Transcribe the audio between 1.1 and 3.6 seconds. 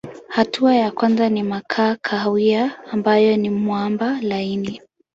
ni makaa kahawia ambayo ni